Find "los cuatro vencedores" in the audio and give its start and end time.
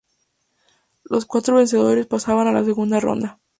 1.03-2.07